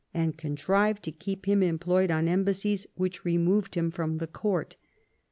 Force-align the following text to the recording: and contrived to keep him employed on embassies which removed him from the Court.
and 0.15 0.35
contrived 0.35 1.03
to 1.03 1.11
keep 1.11 1.45
him 1.45 1.61
employed 1.61 2.09
on 2.09 2.27
embassies 2.27 2.87
which 2.95 3.23
removed 3.23 3.75
him 3.75 3.91
from 3.91 4.17
the 4.17 4.25
Court. 4.25 4.75